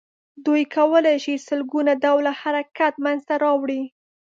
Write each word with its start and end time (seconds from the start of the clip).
دوی 0.45 0.63
کولای 0.75 1.17
شي 1.23 1.33
سل 1.47 1.61
ګونه 1.71 1.91
ډوله 2.03 2.31
حرکت 2.41 2.93
منځ 3.05 3.21
ته 3.29 3.35
راوړي. 3.43 3.81